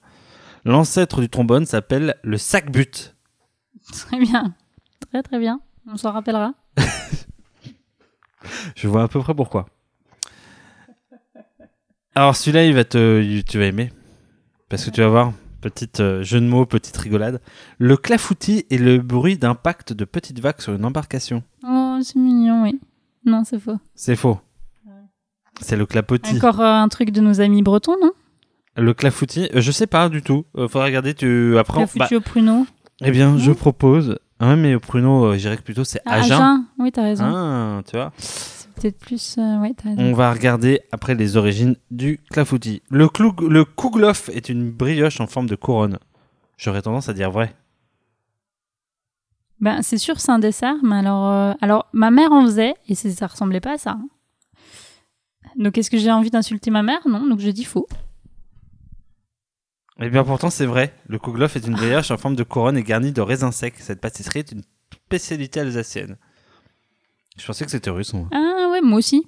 [0.65, 3.15] L'ancêtre du trombone s'appelle le sac-but.
[3.93, 4.53] Très bien.
[5.09, 5.61] Très très bien.
[5.87, 6.53] On s'en rappellera.
[8.75, 9.65] Je vois à peu près pourquoi.
[12.15, 13.93] Alors, celui-là, il va te, tu vas aimer.
[14.67, 17.41] Parce que tu vas voir, petite euh, jeu de mots, petite rigolade.
[17.77, 21.43] Le clafoutis est le bruit d'impact de petites vagues sur une embarcation.
[21.63, 22.79] Oh, c'est mignon, oui.
[23.25, 23.77] Non, c'est faux.
[23.95, 24.39] C'est faux.
[25.61, 26.35] C'est le clapotis.
[26.37, 28.11] Encore euh, un truc de nos amis bretons, non?
[28.77, 30.45] Le clafoutis, euh, je sais pas du tout.
[30.55, 31.13] Euh, faudra regarder.
[31.13, 31.79] Tu après.
[31.81, 32.65] La on- bah, au pruneau.
[33.01, 34.17] eh bien, je propose.
[34.39, 36.31] Ah, mais au pruneau, euh, je dirais que plutôt c'est Ah, Agen.
[36.35, 36.65] Agen.
[36.77, 37.25] Oui, t'as raison.
[37.25, 38.13] Ah, tu vois.
[38.17, 39.35] C'est peut-être plus.
[39.37, 40.01] ouais, t'as raison.
[40.01, 42.81] On va regarder après les origines du clafoutis.
[42.89, 45.97] Le, cloug- le kouglof est une brioche en forme de couronne.
[46.57, 47.53] J'aurais tendance à dire vrai.
[49.61, 52.95] Ben, c'est sûr, c'est un dessert, mais alors, euh, alors ma mère en faisait et
[52.95, 53.91] ça ressemblait pas à ça.
[53.91, 54.07] hein.
[55.57, 57.05] Donc, est-ce que j'ai envie d'insulter ma mère?
[57.07, 57.87] Non, donc je dis faux.
[60.01, 60.93] Eh bien, pourtant, c'est vrai.
[61.07, 63.73] Le kouglof est une brioche en forme de couronne et garnie de raisins secs.
[63.79, 64.61] Cette pâtisserie est une
[64.93, 66.15] spécialité alsacienne.
[67.37, 68.13] Je pensais que c'était russe.
[68.13, 68.29] moi.
[68.31, 69.25] Ah ouais, moi aussi.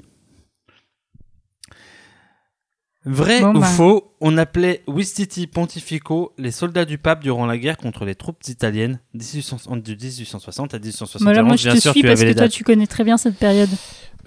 [3.04, 3.66] Vrai Bon, ou bah.
[3.66, 8.38] faux, on appelait Wistiti Pontifico les soldats du pape durant la guerre contre les troupes
[8.48, 11.24] italiennes 1800 de 1860 à 1871.
[11.24, 13.18] Voilà, moi je Bien te sûr, suis tu parce que toi tu connais très bien
[13.18, 13.70] cette période.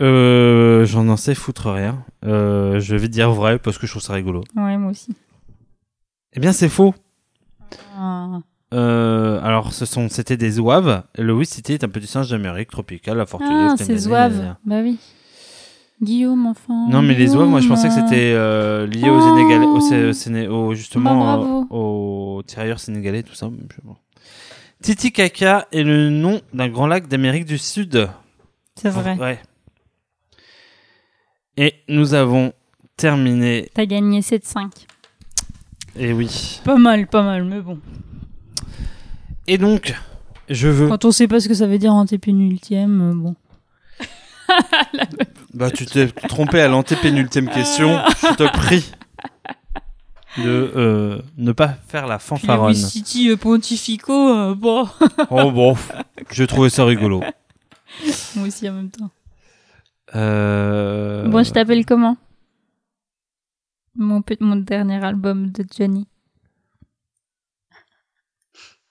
[0.01, 2.05] Euh, J'en en sais foutre rien.
[2.25, 4.43] Euh, je vais dire vrai parce que je trouve ça rigolo.
[4.57, 5.15] Ouais, moi aussi.
[6.33, 6.95] Eh bien, c'est faux.
[7.97, 8.41] Ah.
[8.73, 11.05] Euh, alors, ce sont, c'était des zouaves.
[11.17, 13.49] Le Wistiti est un petit singe d'Amérique tropicale, la fortune.
[13.53, 14.57] Ah, c'est zouave.
[14.67, 14.99] Bah oui.
[16.02, 16.87] Guillaume, enfin.
[16.90, 19.20] Non, mais les zouaves, moi, je pensais que c'était euh, lié aux Oh.
[19.37, 23.48] Sénégalais, au, au Séné- au- Bah, justement euh, aux tirailleurs sénégalais, tout ça.
[24.83, 28.09] Titicaca est le nom d'un grand lac d'Amérique du Sud.
[28.76, 29.16] C'est vrai.
[29.18, 29.40] Ouais.
[31.57, 32.52] Et nous avons
[32.96, 33.70] terminé.
[33.74, 34.70] T'as gagné 7-5.
[35.96, 36.61] Et oui.
[36.64, 37.78] Pas mal, pas mal, mais bon.
[39.46, 39.94] Et donc,
[40.50, 40.88] je veux.
[40.88, 43.37] Quand on sait pas ce que ça veut dire antépénultième, euh, bon.
[45.55, 48.01] Bah, tu t'es trompé à l'antépénultième question.
[48.23, 48.85] Je te prie
[50.38, 52.75] de euh, ne pas faire la Puis les fanfaronne.
[52.75, 54.88] City euh, Pontifico, euh, bon.
[55.31, 55.77] Oh bon,
[56.33, 57.21] j'ai trouvé ça rigolo.
[58.35, 59.11] moi aussi en même temps.
[60.17, 61.29] Euh...
[61.29, 62.17] Bon, je t'appelle comment?
[63.97, 66.09] Mon, mon dernier album de Johnny.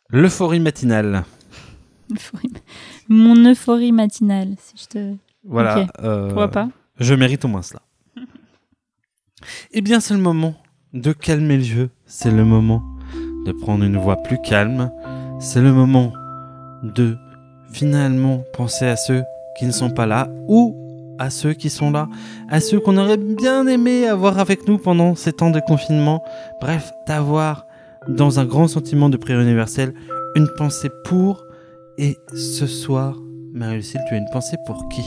[0.10, 1.26] L'euphorie matinale.
[3.10, 5.15] Mon euphorie matinale, si je te.
[5.45, 5.86] Voilà.
[6.01, 7.82] Euh, Pourquoi pas Je mérite au moins cela.
[9.71, 10.56] Eh bien, c'est le moment
[10.93, 11.89] de calmer le jeu.
[12.06, 12.82] C'est le moment
[13.45, 14.91] de prendre une voix plus calme.
[15.39, 16.13] C'est le moment
[16.84, 17.17] de
[17.71, 19.23] finalement penser à ceux
[19.58, 20.75] qui ne sont pas là ou
[21.19, 22.08] à ceux qui sont là,
[22.49, 26.23] à ceux qu'on aurait bien aimé avoir avec nous pendant ces temps de confinement.
[26.62, 27.65] Bref, d'avoir
[28.08, 29.93] dans un grand sentiment de prière universelle
[30.36, 31.43] une pensée pour.
[31.97, 33.15] Et ce soir,
[33.53, 35.03] Marie-Lucille, tu as une pensée pour qui?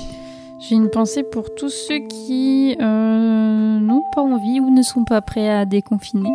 [0.68, 5.20] J'ai une pensée pour tous ceux qui euh, n'ont pas envie ou ne sont pas
[5.20, 6.30] prêts à déconfiner.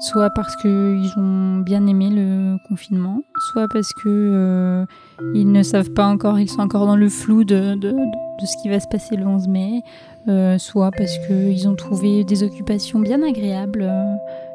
[0.00, 3.20] soit parce qu'ils ont bien aimé le confinement,
[3.52, 4.86] soit parce que euh,
[5.34, 7.94] ils ne savent pas encore, ils sont encore dans le flou de, de,
[8.40, 9.82] ce qui va se passer le 11 mai,
[10.28, 13.82] euh, soit parce qu'ils ont trouvé des occupations bien agréables.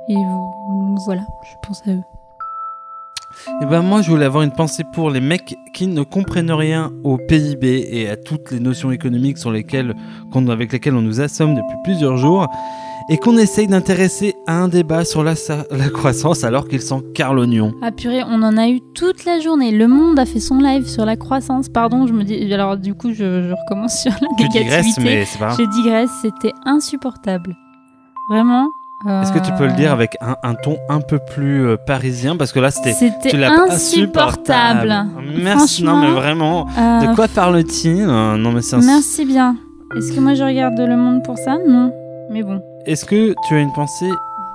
[0.09, 0.15] et
[1.05, 2.16] voilà, je pense à eux.
[3.61, 6.91] Et ben moi, je voulais avoir une pensée pour les mecs qui ne comprennent rien
[7.03, 9.95] au PIB et à toutes les notions économiques sur lesquelles,
[10.49, 12.47] avec lesquelles on nous assomme depuis plusieurs jours,
[13.09, 15.33] et qu'on essaye d'intéresser à un débat sur la,
[15.71, 17.71] la croissance alors qu'ils sont car l'oignon.
[17.81, 19.71] Ah purée, on en a eu toute la journée.
[19.71, 21.69] Le Monde a fait son live sur la croissance.
[21.69, 22.53] Pardon, je me dis.
[22.53, 25.01] Alors du coup, je, je recommence sur la Tu digresses, négativité.
[25.03, 25.55] mais c'est pas.
[25.57, 27.55] Je digresse, c'était insupportable.
[28.29, 28.67] Vraiment.
[29.05, 31.77] Est-ce que tu peux le euh, dire avec un, un ton un peu plus euh,
[31.77, 32.35] parisien?
[32.35, 32.95] Parce que là, c'était.
[33.29, 35.05] Tu insupportable.
[35.41, 36.67] Merci, non mais vraiment.
[36.77, 38.01] euh, De quoi parle-t-il?
[38.07, 38.77] Euh, Non mais c'est.
[38.77, 39.55] Merci bien.
[39.95, 41.57] Est-ce que moi je regarde Le Monde pour ça?
[41.67, 41.91] Non.
[42.31, 42.59] Mais bon.
[42.85, 44.09] Est-ce que tu as une pensée,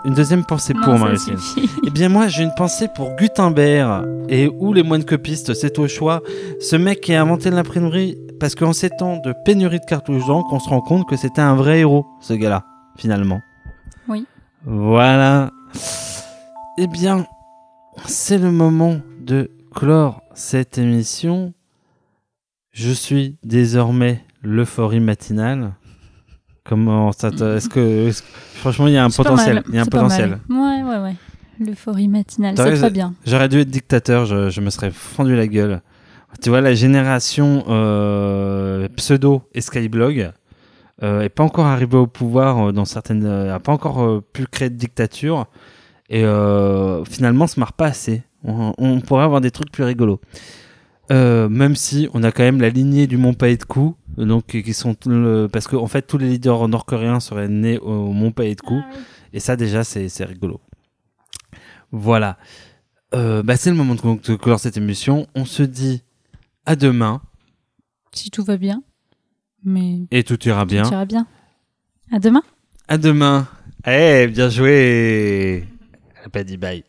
[0.05, 1.71] une deuxième pensée pour Non, suffit.
[1.87, 5.87] Eh bien moi j'ai une pensée pour Gutenberg et ou les moines copistes, c'est au
[5.87, 6.21] choix.
[6.61, 10.49] Ce mec qui a inventé l'imprimerie parce qu'en ces temps de pénurie de cartouches d'encre,
[10.53, 12.65] on se rend compte que c'était un vrai héros, ce gars-là,
[12.97, 13.41] finalement.
[14.65, 15.51] Voilà.
[16.79, 17.27] Eh bien,
[18.07, 21.53] c'est le moment de clore cette émission.
[22.73, 25.75] Je suis désormais l'euphorie matinale.
[26.65, 28.11] Comment ça te- Est-ce que,
[28.55, 30.39] franchement il y a un potentiel, il y a un potentiel.
[30.49, 31.17] Ouais, ouais, ouais.
[31.61, 33.15] L'euphorie matinale, c'est très bien.
[33.27, 35.83] J'aurais dû être dictateur, je, je me serais fendu la gueule.
[36.41, 40.33] Tu vois, la génération euh, pseudo et Skyblog
[41.03, 44.21] euh, est pas encore arrivée au pouvoir euh, dans certaines, euh, a pas encore euh,
[44.33, 45.47] pu créer de dictature
[46.09, 48.23] et euh, finalement, on se marre pas assez.
[48.45, 50.21] On, on pourrait avoir des trucs plus rigolos.
[51.11, 54.73] Euh, même si on a quand même la lignée du Mont de Cou, donc qui
[54.73, 58.61] sont le- parce que en fait tous les leaders nord-coréens seraient nés au Mont de
[58.61, 58.81] Cou.
[59.33, 60.61] Et ça, déjà, c'est c'est rigolo.
[61.91, 62.37] Voilà.
[63.15, 64.01] Euh, bah, c'est le moment de,
[64.31, 65.27] de clore cette émission.
[65.35, 66.03] On se dit
[66.67, 67.21] à demain
[68.13, 68.83] Si tout va bien.
[69.65, 70.83] Mais et tout ira bien.
[70.83, 71.27] tout ira bien.
[72.13, 72.43] À demain.
[72.89, 73.47] À demain.
[73.87, 75.65] Eh, bien joué.
[76.23, 76.85] Elle pas dit bye.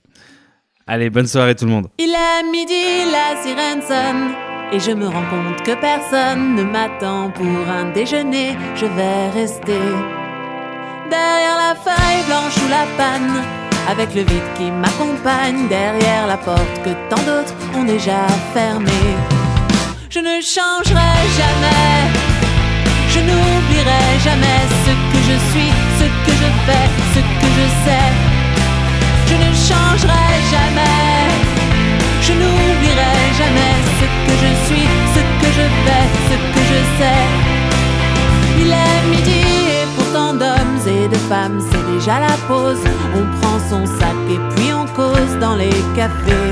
[0.85, 1.87] Allez, bonne soirée tout le monde.
[1.97, 4.33] Il est midi, la sirène sonne.
[4.73, 8.57] Et je me rends compte que personne ne m'attend pour un déjeuner.
[8.75, 9.79] Je vais rester
[11.09, 13.43] derrière la feuille blanche ou la panne.
[13.87, 19.15] Avec le vide qui m'accompagne derrière la porte que tant d'autres ont déjà fermée.
[20.09, 22.22] Je ne changerai jamais.
[23.13, 28.09] Je n'oublierai jamais ce que je suis, ce que je fais, ce que je sais.
[29.29, 31.23] Je ne changerai jamais.
[32.25, 37.23] Je n'oublierai jamais ce que je suis, ce que je fais, ce que je sais.
[38.61, 39.43] Il est midi
[39.77, 42.83] et pourtant d'hommes et de femmes, c'est déjà la pause.
[43.15, 46.51] On prend son sac et puis on cause dans les cafés.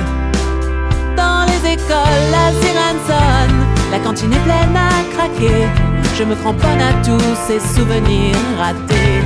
[1.17, 6.00] Dans les écoles, la sirène sonne, la cantine est pleine à craquer.
[6.21, 9.23] Je me cramponne à tous ces souvenirs ratés.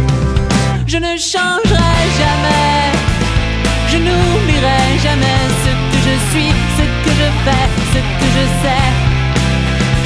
[0.88, 2.86] Je ne changerai jamais.
[3.92, 8.88] Je n'oublierai jamais ce que je suis, ce que je fais, ce que je sais.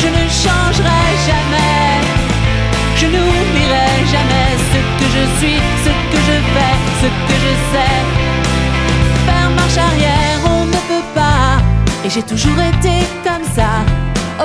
[0.01, 1.91] Je ne changerai jamais.
[2.97, 7.97] Je n'oublierai jamais ce que je suis, ce que je fais, ce que je sais.
[9.27, 11.61] Faire marche arrière, on ne peut pas.
[12.03, 13.85] Et j'ai toujours été comme ça.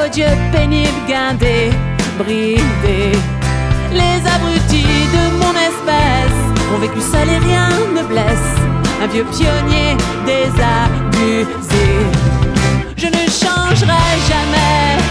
[0.04, 1.70] Odieux, pénible, guindé,
[2.16, 2.30] Les
[4.34, 6.40] abrutis de mon espèce
[6.72, 8.54] ont vécu seul et rien ne blesse.
[9.02, 11.86] Un vieux pionnier désabusé.
[12.96, 15.02] Je ne changerai jamais.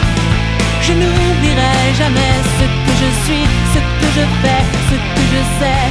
[0.81, 5.85] Je n'oublierai jamais ce que je suis, ce que je fais, ce que je sais.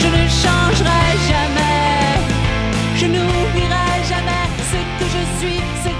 [0.00, 2.18] Je ne changerai jamais.
[2.96, 5.91] Je n'oublierai jamais ce que je suis, ce